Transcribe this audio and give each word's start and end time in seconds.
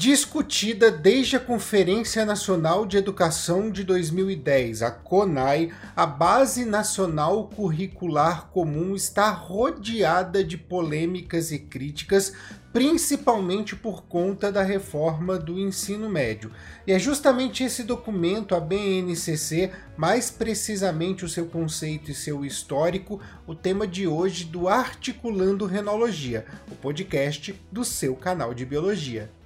Discutida 0.00 0.92
desde 0.92 1.34
a 1.34 1.40
Conferência 1.40 2.24
Nacional 2.24 2.86
de 2.86 2.96
Educação 2.96 3.68
de 3.68 3.82
2010, 3.82 4.80
a 4.82 4.92
CONAI, 4.92 5.72
a 5.96 6.06
Base 6.06 6.64
Nacional 6.64 7.48
Curricular 7.48 8.46
Comum 8.46 8.94
está 8.94 9.28
rodeada 9.30 10.44
de 10.44 10.56
polêmicas 10.56 11.50
e 11.50 11.58
críticas, 11.58 12.32
principalmente 12.72 13.74
por 13.74 14.04
conta 14.04 14.52
da 14.52 14.62
reforma 14.62 15.36
do 15.36 15.58
ensino 15.58 16.08
médio. 16.08 16.52
E 16.86 16.92
é 16.92 16.98
justamente 17.00 17.64
esse 17.64 17.82
documento, 17.82 18.54
a 18.54 18.60
BNCC, 18.60 19.72
mais 19.96 20.30
precisamente 20.30 21.24
o 21.24 21.28
seu 21.28 21.46
conceito 21.46 22.08
e 22.08 22.14
seu 22.14 22.44
histórico, 22.44 23.20
o 23.48 23.52
tema 23.52 23.84
de 23.84 24.06
hoje 24.06 24.44
do 24.44 24.68
Articulando 24.68 25.66
Renologia, 25.66 26.46
o 26.70 26.76
podcast 26.76 27.52
do 27.72 27.84
seu 27.84 28.14
canal 28.14 28.54
de 28.54 28.64
biologia. 28.64 29.36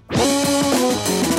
Antes 0.63 1.32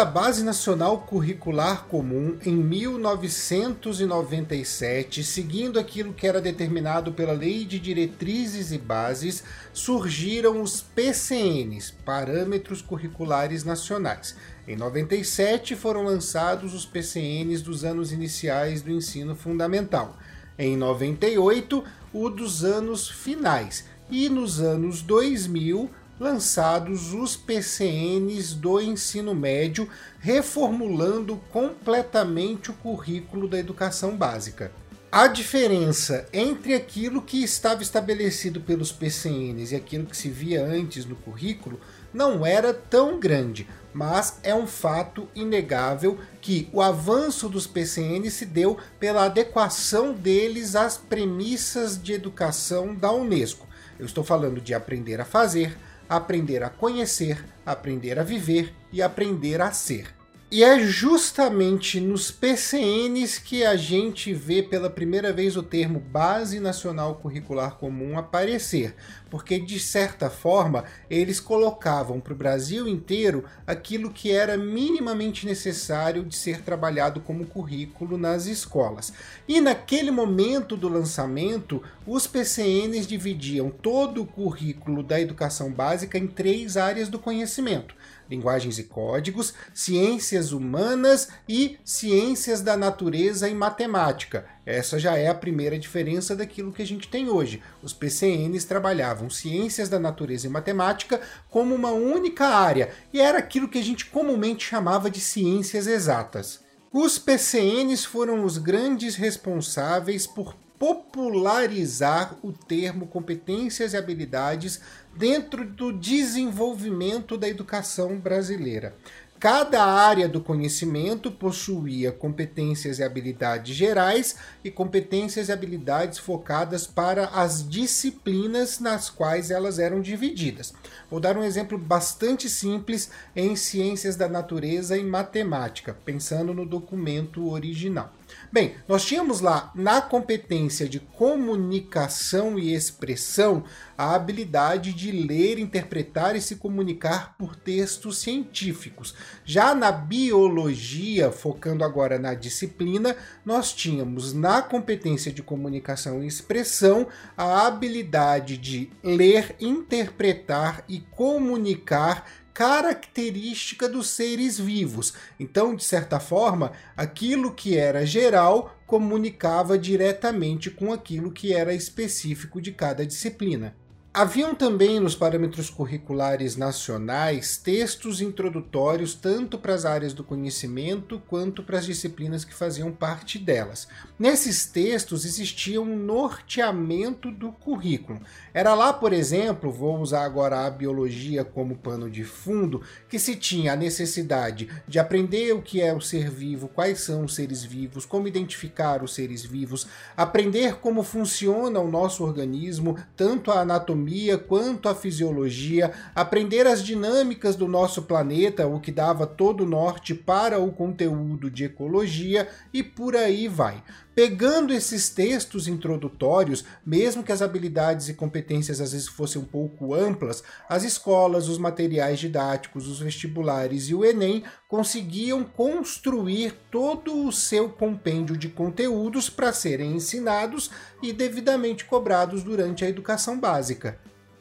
da 0.00 0.06
Base 0.06 0.42
Nacional 0.42 1.00
Curricular 1.00 1.84
Comum, 1.84 2.38
em 2.46 2.56
1997, 2.56 5.22
seguindo 5.22 5.78
aquilo 5.78 6.14
que 6.14 6.26
era 6.26 6.40
determinado 6.40 7.12
pela 7.12 7.34
Lei 7.34 7.66
de 7.66 7.78
Diretrizes 7.78 8.72
e 8.72 8.78
Bases, 8.78 9.44
surgiram 9.74 10.62
os 10.62 10.80
PCNs 10.80 11.92
Parâmetros 12.02 12.80
Curriculares 12.80 13.62
Nacionais 13.62 14.34
em 14.70 14.76
97 14.76 15.74
foram 15.74 16.04
lançados 16.04 16.74
os 16.74 16.86
PCNs 16.86 17.60
dos 17.60 17.84
anos 17.84 18.12
iniciais 18.12 18.82
do 18.82 18.92
ensino 18.92 19.34
fundamental. 19.34 20.16
Em 20.56 20.76
98, 20.76 21.82
o 22.12 22.30
dos 22.30 22.62
anos 22.62 23.10
finais. 23.10 23.84
E 24.08 24.28
nos 24.28 24.60
anos 24.60 25.02
2000, 25.02 25.90
lançados 26.20 27.14
os 27.14 27.34
PCNs 27.34 28.54
do 28.54 28.78
ensino 28.78 29.34
médio, 29.34 29.88
reformulando 30.18 31.40
completamente 31.50 32.70
o 32.70 32.74
currículo 32.74 33.48
da 33.48 33.58
educação 33.58 34.14
básica. 34.14 34.70
A 35.10 35.26
diferença 35.26 36.28
entre 36.32 36.72
aquilo 36.72 37.20
que 37.20 37.42
estava 37.42 37.82
estabelecido 37.82 38.60
pelos 38.60 38.92
PCNs 38.92 39.72
e 39.72 39.76
aquilo 39.76 40.06
que 40.06 40.16
se 40.16 40.28
via 40.28 40.64
antes 40.64 41.04
no 41.04 41.16
currículo 41.16 41.80
não 42.14 42.46
era 42.46 42.72
tão 42.72 43.18
grande, 43.18 43.66
mas 43.92 44.38
é 44.44 44.54
um 44.54 44.68
fato 44.68 45.26
inegável 45.34 46.16
que 46.40 46.68
o 46.72 46.80
avanço 46.80 47.48
dos 47.48 47.66
PCNs 47.66 48.34
se 48.34 48.46
deu 48.46 48.78
pela 49.00 49.24
adequação 49.24 50.12
deles 50.12 50.76
às 50.76 50.96
premissas 50.96 52.00
de 52.00 52.12
educação 52.12 52.94
da 52.94 53.10
Unesco. 53.10 53.66
Eu 53.98 54.06
estou 54.06 54.22
falando 54.22 54.60
de 54.60 54.72
aprender 54.74 55.20
a 55.20 55.24
fazer, 55.24 55.76
aprender 56.10 56.64
a 56.64 56.70
conhecer, 56.70 57.38
aprender 57.64 58.18
a 58.18 58.24
viver 58.24 58.74
e 58.92 59.00
aprender 59.00 59.62
a 59.62 59.70
ser. 59.72 60.19
E 60.52 60.64
é 60.64 60.80
justamente 60.80 62.00
nos 62.00 62.32
PCNs 62.32 63.38
que 63.38 63.64
a 63.64 63.76
gente 63.76 64.34
vê 64.34 64.60
pela 64.60 64.90
primeira 64.90 65.32
vez 65.32 65.56
o 65.56 65.62
termo 65.62 66.00
Base 66.00 66.58
Nacional 66.58 67.14
Curricular 67.14 67.76
Comum 67.76 68.18
aparecer, 68.18 68.96
porque 69.30 69.60
de 69.60 69.78
certa 69.78 70.28
forma 70.28 70.82
eles 71.08 71.38
colocavam 71.38 72.18
para 72.18 72.32
o 72.32 72.36
Brasil 72.36 72.88
inteiro 72.88 73.44
aquilo 73.64 74.10
que 74.10 74.32
era 74.32 74.56
minimamente 74.56 75.46
necessário 75.46 76.24
de 76.24 76.34
ser 76.34 76.62
trabalhado 76.62 77.20
como 77.20 77.46
currículo 77.46 78.18
nas 78.18 78.46
escolas. 78.46 79.12
E 79.46 79.60
naquele 79.60 80.10
momento 80.10 80.76
do 80.76 80.88
lançamento, 80.88 81.80
os 82.04 82.26
PCNs 82.26 83.06
dividiam 83.06 83.70
todo 83.70 84.20
o 84.20 84.26
currículo 84.26 85.04
da 85.04 85.20
educação 85.20 85.70
básica 85.70 86.18
em 86.18 86.26
três 86.26 86.76
áreas 86.76 87.08
do 87.08 87.20
conhecimento 87.20 87.94
linguagens 88.30 88.78
e 88.78 88.84
códigos, 88.84 89.52
ciências 89.74 90.52
humanas 90.52 91.28
e 91.48 91.78
ciências 91.84 92.60
da 92.60 92.76
natureza 92.76 93.48
e 93.48 93.54
matemática. 93.54 94.46
Essa 94.64 94.98
já 94.98 95.16
é 95.16 95.26
a 95.26 95.34
primeira 95.34 95.76
diferença 95.76 96.36
daquilo 96.36 96.72
que 96.72 96.82
a 96.82 96.86
gente 96.86 97.08
tem 97.08 97.28
hoje. 97.28 97.60
Os 97.82 97.92
PCNs 97.92 98.64
trabalhavam 98.64 99.28
ciências 99.28 99.88
da 99.88 99.98
natureza 99.98 100.46
e 100.46 100.50
matemática 100.50 101.20
como 101.50 101.74
uma 101.74 101.90
única 101.90 102.46
área, 102.46 102.90
e 103.12 103.20
era 103.20 103.38
aquilo 103.38 103.68
que 103.68 103.78
a 103.78 103.84
gente 103.84 104.06
comumente 104.06 104.64
chamava 104.64 105.10
de 105.10 105.20
ciências 105.20 105.88
exatas. 105.88 106.60
Os 106.92 107.18
PCNs 107.18 108.04
foram 108.04 108.44
os 108.44 108.58
grandes 108.58 109.16
responsáveis 109.16 110.26
por 110.26 110.54
popularizar 110.80 112.38
o 112.42 112.54
termo 112.54 113.06
competências 113.06 113.92
e 113.92 113.98
habilidades 113.98 114.80
dentro 115.14 115.62
do 115.62 115.92
desenvolvimento 115.92 117.36
da 117.36 117.46
educação 117.46 118.16
brasileira. 118.16 118.96
Cada 119.38 119.84
área 119.84 120.26
do 120.26 120.40
conhecimento 120.40 121.30
possuía 121.30 122.10
competências 122.10 122.98
e 122.98 123.02
habilidades 123.02 123.76
gerais 123.76 124.36
e 124.64 124.70
competências 124.70 125.48
e 125.48 125.52
habilidades 125.52 126.18
focadas 126.18 126.86
para 126.86 127.26
as 127.26 127.66
disciplinas 127.68 128.80
nas 128.80 129.10
quais 129.10 129.50
elas 129.50 129.78
eram 129.78 130.00
divididas. 130.00 130.72
Vou 131.10 131.20
dar 131.20 131.36
um 131.36 131.44
exemplo 131.44 131.76
bastante 131.76 132.48
simples 132.48 133.10
em 133.36 133.54
ciências 133.54 134.16
da 134.16 134.28
natureza 134.28 134.96
e 134.96 135.04
matemática, 135.04 135.94
pensando 136.06 136.54
no 136.54 136.64
documento 136.64 137.50
original. 137.50 138.12
Bem, 138.52 138.74
nós 138.88 139.04
tínhamos 139.04 139.40
lá 139.40 139.70
na 139.74 140.00
competência 140.02 140.88
de 140.88 140.98
comunicação 140.98 142.58
e 142.58 142.74
expressão 142.74 143.62
a 143.96 144.14
habilidade 144.14 144.92
de 144.92 145.12
ler, 145.12 145.58
interpretar 145.58 146.34
e 146.34 146.40
se 146.40 146.56
comunicar 146.56 147.36
por 147.36 147.54
textos 147.54 148.18
científicos. 148.18 149.14
Já 149.44 149.74
na 149.74 149.92
biologia, 149.92 151.30
focando 151.30 151.84
agora 151.84 152.18
na 152.18 152.34
disciplina, 152.34 153.14
nós 153.44 153.72
tínhamos 153.72 154.32
na 154.32 154.62
competência 154.62 155.32
de 155.32 155.42
comunicação 155.42 156.22
e 156.22 156.26
expressão 156.26 157.06
a 157.36 157.66
habilidade 157.66 158.56
de 158.56 158.90
ler, 159.02 159.54
interpretar 159.60 160.82
e 160.88 161.00
comunicar 161.00 162.26
característica 162.52 163.88
dos 163.88 164.08
seres 164.08 164.58
vivos. 164.58 165.14
Então, 165.38 165.74
de 165.74 165.84
certa 165.84 166.20
forma, 166.20 166.72
aquilo 166.96 167.54
que 167.54 167.76
era 167.76 168.04
geral 168.04 168.76
comunicava 168.86 169.78
diretamente 169.78 170.70
com 170.70 170.92
aquilo 170.92 171.30
que 171.30 171.52
era 171.52 171.72
específico 171.72 172.60
de 172.60 172.72
cada 172.72 173.06
disciplina. 173.06 173.74
Haviam 174.12 174.56
também 174.56 174.98
nos 174.98 175.14
parâmetros 175.14 175.70
curriculares 175.70 176.56
nacionais 176.56 177.56
textos 177.56 178.20
introdutórios 178.20 179.14
tanto 179.14 179.56
para 179.56 179.72
as 179.72 179.84
áreas 179.84 180.12
do 180.12 180.24
conhecimento 180.24 181.22
quanto 181.28 181.62
para 181.62 181.78
as 181.78 181.86
disciplinas 181.86 182.44
que 182.44 182.52
faziam 182.52 182.90
parte 182.90 183.38
delas. 183.38 183.86
Nesses 184.18 184.66
textos 184.66 185.24
existia 185.24 185.80
um 185.80 185.96
norteamento 185.96 187.30
do 187.30 187.52
currículo. 187.52 188.20
Era 188.52 188.74
lá, 188.74 188.92
por 188.92 189.12
exemplo, 189.12 189.70
vou 189.70 190.00
usar 190.00 190.24
agora 190.24 190.66
a 190.66 190.70
biologia 190.70 191.44
como 191.44 191.76
pano 191.76 192.10
de 192.10 192.24
fundo, 192.24 192.82
que 193.08 193.16
se 193.16 193.36
tinha 193.36 193.74
a 193.74 193.76
necessidade 193.76 194.68
de 194.88 194.98
aprender 194.98 195.52
o 195.52 195.62
que 195.62 195.80
é 195.80 195.94
o 195.94 196.00
ser 196.00 196.28
vivo, 196.28 196.66
quais 196.66 197.00
são 197.00 197.26
os 197.26 197.36
seres 197.36 197.62
vivos, 197.62 198.04
como 198.04 198.26
identificar 198.26 199.04
os 199.04 199.14
seres 199.14 199.44
vivos, 199.44 199.86
aprender 200.16 200.80
como 200.80 201.04
funciona 201.04 201.78
o 201.78 201.88
nosso 201.88 202.24
organismo, 202.24 202.98
tanto 203.14 203.52
a 203.52 203.60
anatomia 203.60 203.99
quanto 204.48 204.88
à 204.88 204.94
fisiologia, 204.94 205.92
aprender 206.14 206.66
as 206.66 206.82
dinâmicas 206.82 207.56
do 207.56 207.68
nosso 207.68 208.02
planeta, 208.02 208.66
o 208.66 208.80
que 208.80 208.92
dava 208.92 209.26
todo 209.26 209.64
o 209.64 209.68
norte 209.68 210.14
para 210.14 210.58
o 210.58 210.72
conteúdo 210.72 211.50
de 211.50 211.64
ecologia 211.64 212.48
e 212.72 212.82
por 212.82 213.16
aí 213.16 213.48
vai. 213.48 213.82
Pegando 214.14 214.74
esses 214.74 215.08
textos 215.08 215.66
introdutórios, 215.66 216.64
mesmo 216.84 217.22
que 217.22 217.32
as 217.32 217.40
habilidades 217.40 218.08
e 218.08 218.14
competências 218.14 218.80
às 218.80 218.92
vezes 218.92 219.08
fossem 219.08 219.40
um 219.40 219.44
pouco 219.44 219.94
amplas, 219.94 220.42
as 220.68 220.82
escolas, 220.82 221.48
os 221.48 221.58
materiais 221.58 222.18
didáticos, 222.18 222.88
os 222.88 222.98
vestibulares 222.98 223.88
e 223.88 223.94
o 223.94 224.04
Enem 224.04 224.42
conseguiam 224.68 225.42
construir 225.42 226.52
todo 226.70 227.26
o 227.26 227.32
seu 227.32 227.70
compêndio 227.70 228.36
de 228.36 228.48
conteúdos 228.48 229.30
para 229.30 229.52
serem 229.52 229.94
ensinados 229.94 230.70
e 231.02 231.12
devidamente 231.12 231.84
cobrados 231.84 232.42
durante 232.42 232.84
a 232.84 232.88
educação 232.88 233.38
básica. 233.38 233.89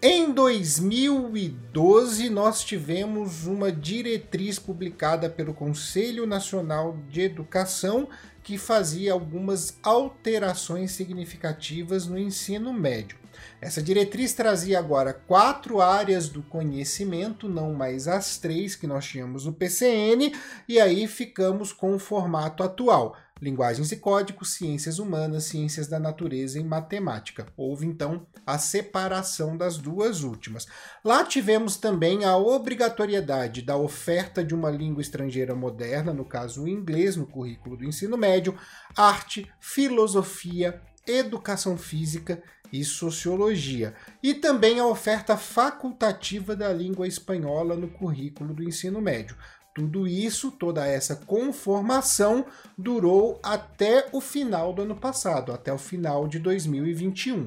Em 0.02 0.32
2012, 0.32 2.30
nós 2.30 2.64
tivemos 2.64 3.46
uma 3.46 3.70
diretriz 3.70 4.58
publicada 4.58 5.30
pelo 5.30 5.54
Conselho 5.54 6.26
Nacional 6.26 6.98
de 7.10 7.20
Educação 7.20 8.08
que 8.42 8.58
fazia 8.58 9.12
algumas 9.12 9.78
alterações 9.84 10.92
significativas 10.92 12.08
no 12.08 12.18
ensino 12.18 12.72
médio. 12.72 13.18
Essa 13.60 13.82
diretriz 13.82 14.34
trazia 14.34 14.80
agora 14.80 15.12
quatro 15.12 15.82
áreas 15.82 16.30
do 16.30 16.42
conhecimento, 16.44 17.50
não 17.50 17.74
mais 17.74 18.08
as 18.08 18.38
três 18.38 18.78
que 18.78 18.88
nós 18.88 19.06
tínhamos 19.06 19.46
no 19.46 19.52
PCN, 19.52 20.32
e 20.68 20.80
aí 20.80 21.08
ficamos 21.08 21.74
com 21.74 21.94
o 21.94 22.00
formato 22.00 22.64
atual 22.64 23.18
linguagens 23.42 23.92
e 23.92 23.98
códigos, 23.98 24.54
ciências 24.54 25.00
humanas, 25.00 25.46
ciências 25.46 25.88
da 25.88 26.00
natureza 26.00 26.60
e 26.60 26.64
matemática. 26.64 27.48
Houve 27.56 27.86
então 27.86 28.28
a 28.46 28.58
separação 28.58 29.56
das 29.56 29.78
duas 29.78 30.24
últimas. 30.24 30.66
Lá 31.04 31.24
tivemos 31.24 31.78
também 31.78 32.26
a 32.26 32.36
obrigatoriedade 32.36 33.62
da 33.62 33.78
oferta 33.78 34.44
de 34.44 34.54
uma 34.54 34.70
língua 34.70 35.02
estrangeira 35.02 35.56
moderna, 35.56 36.14
no 36.14 36.26
caso 36.26 36.64
o 36.64 36.68
inglês, 36.68 37.16
no 37.16 37.26
currículo 37.26 37.78
do 37.78 37.86
ensino 37.86 38.18
médio, 38.18 38.58
arte, 38.96 39.50
filosofia, 39.60 40.82
educação 41.08 41.78
física 41.78 42.42
e 42.72 42.84
sociologia, 42.84 43.96
e 44.22 44.34
também 44.34 44.80
a 44.80 44.86
oferta 44.86 45.36
facultativa 45.36 46.56
da 46.56 46.72
língua 46.72 47.08
espanhola 47.08 47.76
no 47.76 47.88
currículo 47.88 48.54
do 48.54 48.64
ensino 48.64 49.02
médio. 49.02 49.36
Tudo 49.74 50.08
isso, 50.08 50.52
toda 50.52 50.86
essa 50.86 51.16
conformação, 51.16 52.46
durou 52.78 53.40
até 53.44 54.08
o 54.12 54.20
final 54.20 54.74
do 54.74 54.82
ano 54.82 54.96
passado, 54.96 55.52
até 55.52 55.72
o 55.72 55.78
final 55.78 56.28
de 56.28 56.40
2021. 56.40 57.46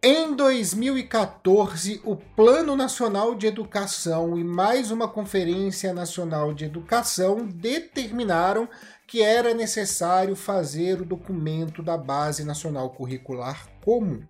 Em 0.00 0.32
2014, 0.32 2.00
o 2.04 2.14
Plano 2.14 2.76
Nacional 2.76 3.34
de 3.34 3.48
Educação 3.48 4.38
e 4.38 4.44
mais 4.44 4.92
uma 4.92 5.08
Conferência 5.08 5.92
Nacional 5.92 6.54
de 6.54 6.64
Educação 6.64 7.44
determinaram 7.44 8.68
que 9.08 9.22
era 9.22 9.54
necessário 9.54 10.36
fazer 10.36 11.00
o 11.00 11.04
documento 11.04 11.82
da 11.82 11.96
Base 11.96 12.44
Nacional 12.44 12.90
Curricular 12.90 13.66
Comum. 13.80 14.22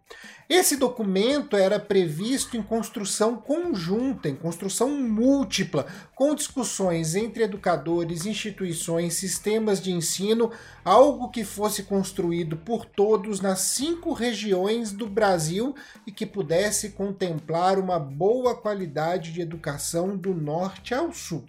Esse 0.49 0.77
documento 0.77 1.57
era 1.57 1.81
previsto 1.81 2.57
em 2.57 2.63
construção 2.63 3.37
conjunta, 3.37 4.29
em 4.29 4.37
construção 4.37 4.89
múltipla, 4.89 5.85
com 6.15 6.33
discussões 6.33 7.17
entre 7.17 7.43
educadores, 7.43 8.25
instituições, 8.25 9.15
sistemas 9.15 9.81
de 9.81 9.91
ensino, 9.91 10.53
algo 10.85 11.29
que 11.29 11.45
fosse 11.45 11.83
construído 11.83 12.57
por 12.57 12.85
todos 12.85 13.41
nas 13.41 13.59
cinco 13.63 14.13
regiões 14.13 14.93
do 14.93 15.09
Brasil 15.09 15.75
e 16.07 16.13
que 16.13 16.25
pudesse 16.25 16.91
contemplar 16.91 17.81
uma 17.81 17.99
boa 17.99 18.55
qualidade 18.55 19.33
de 19.33 19.41
educação 19.41 20.17
do 20.17 20.33
norte 20.33 20.95
ao 20.95 21.13
sul. 21.13 21.45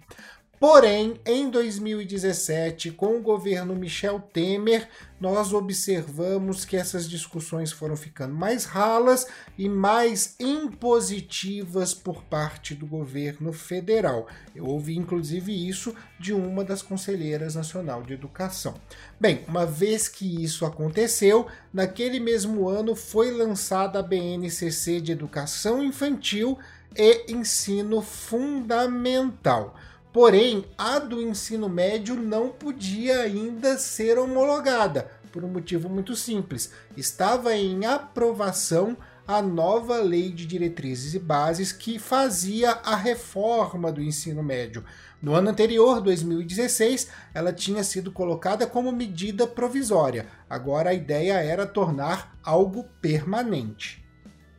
Porém, 0.60 1.18
em 1.24 1.48
2017, 1.48 2.90
com 2.90 3.16
o 3.16 3.22
governo 3.22 3.74
Michel 3.74 4.20
Temer, 4.20 4.86
nós 5.18 5.54
observamos 5.54 6.66
que 6.66 6.76
essas 6.76 7.08
discussões 7.08 7.72
foram 7.72 7.96
ficando 7.96 8.34
mais 8.34 8.66
ralas 8.66 9.26
e 9.56 9.70
mais 9.70 10.36
impositivas 10.38 11.94
por 11.94 12.22
parte 12.24 12.74
do 12.74 12.86
governo 12.86 13.54
federal. 13.54 14.26
Eu 14.54 14.66
ouvi 14.66 14.98
inclusive 14.98 15.50
isso 15.66 15.94
de 16.18 16.34
uma 16.34 16.62
das 16.62 16.82
conselheiras 16.82 17.54
nacional 17.54 18.02
de 18.02 18.12
educação. 18.12 18.74
Bem, 19.18 19.42
uma 19.48 19.64
vez 19.64 20.08
que 20.08 20.44
isso 20.44 20.66
aconteceu, 20.66 21.46
naquele 21.72 22.20
mesmo 22.20 22.68
ano 22.68 22.94
foi 22.94 23.30
lançada 23.30 23.98
a 23.98 24.02
BNCC 24.02 25.00
de 25.00 25.12
Educação 25.12 25.82
Infantil 25.82 26.58
e 26.94 27.32
Ensino 27.32 28.02
Fundamental. 28.02 29.74
Porém, 30.12 30.64
a 30.76 30.98
do 30.98 31.22
ensino 31.22 31.68
médio 31.68 32.16
não 32.16 32.48
podia 32.48 33.20
ainda 33.20 33.78
ser 33.78 34.18
homologada, 34.18 35.08
por 35.30 35.44
um 35.44 35.48
motivo 35.48 35.88
muito 35.88 36.16
simples. 36.16 36.72
Estava 36.96 37.54
em 37.54 37.84
aprovação 37.86 38.96
a 39.24 39.40
nova 39.40 39.98
lei 39.98 40.32
de 40.32 40.44
diretrizes 40.44 41.14
e 41.14 41.18
bases 41.20 41.70
que 41.70 42.00
fazia 42.00 42.72
a 42.72 42.96
reforma 42.96 43.92
do 43.92 44.02
ensino 44.02 44.42
médio. 44.42 44.84
No 45.22 45.34
ano 45.34 45.50
anterior, 45.50 46.00
2016, 46.00 47.08
ela 47.32 47.52
tinha 47.52 47.84
sido 47.84 48.10
colocada 48.10 48.66
como 48.66 48.90
medida 48.90 49.46
provisória. 49.46 50.26
Agora 50.48 50.90
a 50.90 50.94
ideia 50.94 51.34
era 51.34 51.64
tornar 51.64 52.36
algo 52.42 52.88
permanente. 53.00 54.04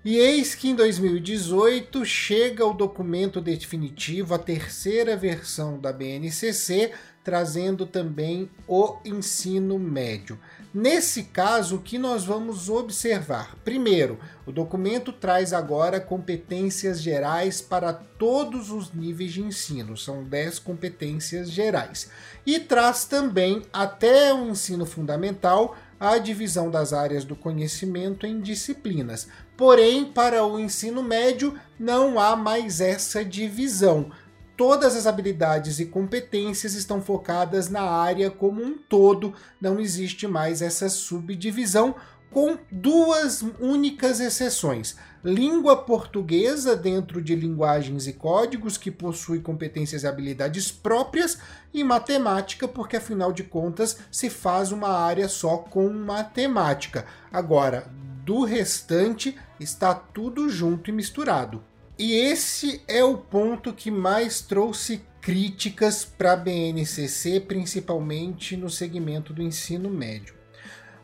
E 0.03 0.17
eis 0.17 0.55
que 0.55 0.67
em 0.67 0.75
2018 0.75 2.03
chega 2.03 2.65
o 2.65 2.73
documento 2.73 3.39
definitivo, 3.39 4.33
a 4.33 4.39
terceira 4.39 5.15
versão 5.15 5.79
da 5.79 5.93
BNCC, 5.93 6.91
trazendo 7.23 7.85
também 7.85 8.49
o 8.67 8.97
ensino 9.05 9.77
médio. 9.77 10.39
Nesse 10.73 11.25
caso, 11.25 11.75
o 11.75 11.81
que 11.81 11.99
nós 11.99 12.25
vamos 12.25 12.67
observar? 12.67 13.55
Primeiro, 13.63 14.17
o 14.43 14.51
documento 14.51 15.13
traz 15.13 15.53
agora 15.53 15.99
competências 15.99 16.99
gerais 16.99 17.61
para 17.61 17.93
todos 17.93 18.71
os 18.71 18.91
níveis 18.91 19.33
de 19.33 19.43
ensino, 19.43 19.95
são 19.95 20.23
10 20.23 20.57
competências 20.57 21.51
gerais. 21.51 22.09
E 22.43 22.59
traz 22.59 23.05
também, 23.05 23.61
até 23.71 24.33
o 24.33 24.49
ensino 24.49 24.85
fundamental, 24.87 25.77
a 26.01 26.17
divisão 26.17 26.71
das 26.71 26.93
áreas 26.93 27.23
do 27.23 27.35
conhecimento 27.35 28.25
em 28.25 28.41
disciplinas. 28.41 29.27
Porém, 29.55 30.03
para 30.03 30.43
o 30.43 30.59
ensino 30.59 31.03
médio, 31.03 31.59
não 31.79 32.19
há 32.19 32.35
mais 32.35 32.81
essa 32.81 33.23
divisão. 33.23 34.11
Todas 34.57 34.95
as 34.95 35.05
habilidades 35.05 35.79
e 35.79 35.85
competências 35.85 36.73
estão 36.73 37.03
focadas 37.03 37.69
na 37.69 37.83
área 37.83 38.31
como 38.31 38.63
um 38.63 38.75
todo, 38.79 39.35
não 39.61 39.79
existe 39.79 40.25
mais 40.25 40.63
essa 40.63 40.89
subdivisão, 40.89 41.93
com 42.31 42.57
duas 42.71 43.43
únicas 43.59 44.19
exceções. 44.19 44.95
Língua 45.23 45.75
portuguesa, 45.77 46.75
dentro 46.75 47.21
de 47.21 47.35
linguagens 47.35 48.07
e 48.07 48.13
códigos, 48.13 48.77
que 48.77 48.89
possui 48.89 49.39
competências 49.39 50.01
e 50.01 50.07
habilidades 50.07 50.71
próprias, 50.71 51.37
e 51.73 51.83
matemática, 51.83 52.67
porque 52.67 52.97
afinal 52.97 53.31
de 53.31 53.43
contas 53.43 53.97
se 54.09 54.29
faz 54.29 54.71
uma 54.71 54.89
área 54.89 55.27
só 55.27 55.57
com 55.57 55.89
matemática. 55.89 57.05
Agora, 57.31 57.85
do 58.25 58.43
restante, 58.43 59.37
está 59.59 59.93
tudo 59.93 60.49
junto 60.49 60.89
e 60.89 60.93
misturado. 60.93 61.61
E 61.99 62.13
esse 62.13 62.81
é 62.87 63.03
o 63.03 63.17
ponto 63.17 63.73
que 63.73 63.91
mais 63.91 64.41
trouxe 64.41 65.01
críticas 65.21 66.03
para 66.03 66.33
a 66.33 66.35
BNCC, 66.35 67.41
principalmente 67.41 68.57
no 68.57 68.69
segmento 68.69 69.33
do 69.33 69.43
ensino 69.43 69.89
médio. 69.89 70.40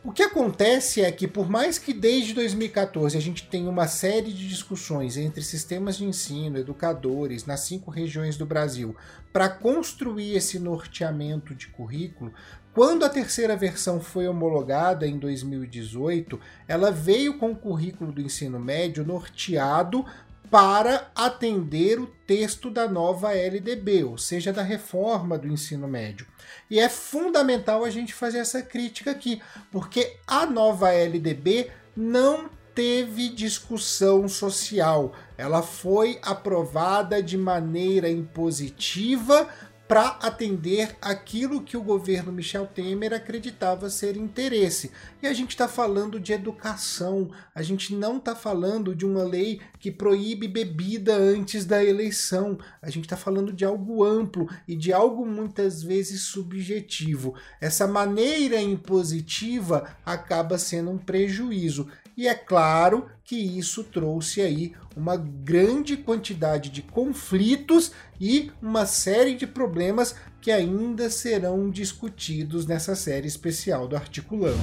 O 0.04 0.12
que 0.12 0.24
acontece 0.24 1.02
é 1.02 1.12
que, 1.12 1.28
por 1.28 1.50
mais 1.50 1.78
que 1.78 1.94
desde 1.94 2.34
2014 2.34 3.18
a 3.18 3.22
gente 3.22 3.48
tenha 3.48 3.70
uma 3.70 3.88
série 3.88 4.32
de 4.32 4.48
discussões 4.48 5.18
entre 5.18 5.42
sistemas 5.42 5.98
de 5.98 6.06
ensino, 6.06 6.58
educadores, 6.58 7.46
nas 7.46 7.62
cinco 7.62 7.92
regiões 7.92 8.38
do 8.38 8.46
Brasil, 8.46 8.96
para 9.34 9.50
construir 9.50 10.36
esse 10.36 10.60
norteamento 10.60 11.54
de 11.54 11.68
currículo, 11.68 12.32
quando 12.74 13.04
a 13.04 13.10
terceira 13.10 13.58
versão 13.58 14.00
foi 14.00 14.28
homologada 14.28 15.08
em 15.08 15.18
2018, 15.18 16.40
ela 16.68 16.92
veio 16.92 17.38
com 17.40 17.52
o 17.52 17.56
currículo 17.56 18.12
do 18.12 18.22
ensino 18.22 18.60
médio 18.60 19.04
norteado 19.04 20.06
para 20.50 21.12
atender 21.14 22.00
o 22.00 22.06
texto 22.06 22.70
da 22.70 22.88
nova 22.88 23.34
LDB, 23.34 24.04
ou 24.04 24.18
seja, 24.18 24.54
da 24.54 24.62
reforma 24.62 25.38
do 25.38 25.48
ensino 25.48 25.88
médio. 25.88 26.26
E 26.70 26.80
é 26.80 26.90
fundamental 26.90 27.84
a 27.84 27.90
gente 27.90 28.14
fazer 28.14 28.40
essa 28.40 28.62
crítica 28.62 29.12
aqui, 29.12 29.42
porque 29.72 30.18
a 30.26 30.46
nova 30.46 30.92
LDB 30.92 31.70
não 31.96 32.50
teve 32.78 33.30
discussão 33.30 34.28
social. 34.28 35.16
Ela 35.36 35.64
foi 35.64 36.20
aprovada 36.22 37.24
de 37.24 37.36
maneira 37.36 38.08
impositiva 38.08 39.48
para 39.88 40.18
atender 40.22 40.96
aquilo 41.02 41.62
que 41.62 41.78
o 41.78 41.82
governo 41.82 42.32
Michel 42.32 42.68
Temer 42.68 43.14
acreditava 43.14 43.90
ser 43.90 44.18
interesse. 44.18 44.92
E 45.22 45.28
a 45.28 45.34
gente 45.34 45.52
está 45.52 45.68
falando 45.68 46.20
de 46.20 46.34
educação, 46.34 47.32
a 47.56 47.62
gente 47.62 47.96
não 47.96 48.18
está 48.18 48.36
falando 48.36 48.94
de 48.94 49.06
uma 49.06 49.24
lei 49.24 49.62
que 49.80 49.90
proíbe 49.90 50.48
bebida 50.48 51.16
antes 51.16 51.64
da 51.66 51.84
eleição, 51.84 52.58
a 52.82 52.90
gente 52.90 53.06
está 53.06 53.16
falando 53.16 53.54
de 53.54 53.64
algo 53.64 54.04
amplo 54.04 54.50
e 54.68 54.76
de 54.76 54.92
algo 54.92 55.26
muitas 55.26 55.82
vezes 55.82 56.24
subjetivo. 56.24 57.34
Essa 57.62 57.88
maneira 57.88 58.60
impositiva 58.60 59.96
acaba 60.06 60.58
sendo 60.58 60.92
um 60.92 60.98
prejuízo. 60.98 61.88
E 62.18 62.28
é 62.28 62.34
claro 62.34 63.06
que 63.24 63.36
isso 63.36 63.84
trouxe 63.84 64.42
aí 64.42 64.74
uma 64.96 65.16
grande 65.16 65.96
quantidade 65.96 66.72
de 66.72 66.82
conflitos 66.82 67.92
e 68.20 68.52
uma 68.60 68.88
série 68.88 69.36
de 69.36 69.46
problemas 69.46 70.16
que 70.42 70.50
ainda 70.50 71.12
serão 71.12 71.70
discutidos 71.70 72.66
nessa 72.66 72.96
série 72.96 73.28
especial 73.28 73.88
do 73.88 73.96
Articulando. 73.96 74.58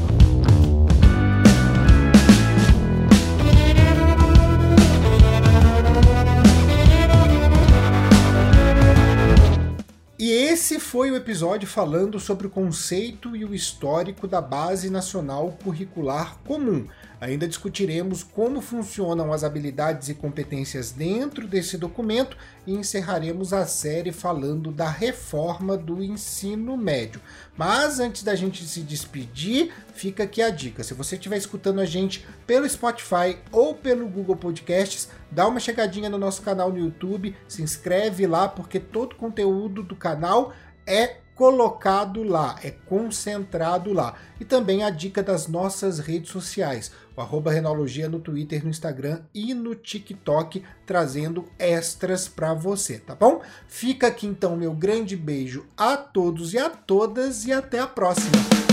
Esse 10.65 10.81
foi 10.81 11.11
o 11.11 11.17
episódio 11.17 11.69
falando 11.69 12.19
sobre 12.19 12.47
o 12.47 12.51
conceito 12.51 13.37
e 13.37 13.45
o 13.45 13.55
histórico 13.55 14.27
da 14.27 14.41
Base 14.41 14.89
Nacional 14.89 15.57
Curricular 15.63 16.39
Comum. 16.39 16.87
Ainda 17.21 17.49
discutiremos 17.49 18.23
como 18.23 18.61
funcionam 18.61 19.33
as 19.33 19.45
habilidades 19.45 20.09
e 20.09 20.15
competências 20.15 20.93
dentro 20.93 21.47
desse 21.47 21.79
documento 21.79 22.37
e 22.67 22.75
encerraremos 22.75 23.53
a 23.53 23.67
série 23.67 24.13
falando 24.13 24.71
da 24.71 24.89
reforma 24.89 25.77
do 25.77 26.03
ensino 26.03 26.77
médio. 26.77 27.21
Mas 27.57 28.01
antes 28.01 28.23
da 28.23 28.35
gente 28.35 28.65
se 28.65 28.81
despedir, 28.81 29.73
fica 29.95 30.25
aqui 30.25 30.43
a 30.43 30.51
dica. 30.51 30.83
Se 30.83 30.95
você 30.95 31.15
estiver 31.15 31.37
escutando 31.37 31.81
a 31.81 31.87
gente 31.87 32.27
pelo 32.47 32.69
Spotify 32.69 33.39
ou 33.51 33.75
pelo 33.75 34.09
Google 34.09 34.37
Podcasts, 34.37 35.09
dá 35.31 35.47
uma 35.47 35.61
chegadinha 35.61 36.11
no 36.11 36.19
nosso 36.19 36.43
canal 36.43 36.71
no 36.71 36.79
YouTube, 36.79 37.35
se 37.49 37.63
inscreve 37.63 38.27
lá 38.27 38.49
porque 38.49 38.79
todo 38.79 39.13
o 39.13 39.17
conteúdo 39.17 39.83
do 39.83 39.97
canal 39.97 40.53
é 40.87 41.24
colocado 41.35 42.23
lá, 42.23 42.57
é 42.63 42.71
concentrado 42.71 43.93
lá. 43.93 44.15
E 44.41 44.45
também 44.45 44.83
a 44.83 44.91
dica 44.91 45.23
das 45.23 45.49
nossas 45.49 45.99
redes 45.99 46.31
sociais, 46.31 46.93
o 47.17 47.21
arroba 47.21 47.53
Renologia 47.53 48.09
no 48.09 48.21
Twitter, 48.21 48.63
no 48.65 48.71
Instagram 48.71 49.23
e 49.35 49.55
no 49.55 49.75
TikTok, 49.75 50.63
trazendo 50.87 51.47
extras 51.59 52.29
para 52.29 52.55
você, 52.55 52.99
tá 52.99 53.15
bom? 53.15 53.41
Fica 53.67 54.07
aqui 54.09 54.27
então 54.27 54.57
meu 54.57 54.75
grande 54.75 55.17
beijo 55.17 55.67
a 55.77 55.97
todos 55.97 56.55
e 56.55 56.59
a 56.59 56.71
todas 56.71 57.45
e 57.45 57.53
até 57.53 57.79
a 57.79 57.87
próxima. 57.87 58.64